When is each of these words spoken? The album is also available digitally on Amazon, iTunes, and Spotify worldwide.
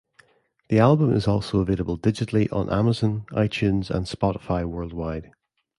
The 0.69 0.79
album 0.79 1.13
is 1.13 1.27
also 1.27 1.59
available 1.59 1.95
digitally 1.95 2.51
on 2.51 2.71
Amazon, 2.71 3.25
iTunes, 3.33 3.91
and 3.91 4.07
Spotify 4.07 4.65
worldwide. 4.65 5.29